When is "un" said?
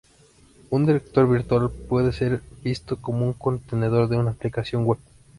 0.71-0.87, 3.27-3.33